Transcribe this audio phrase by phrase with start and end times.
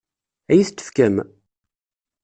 [0.51, 1.15] Ad iyi-t-tefkem?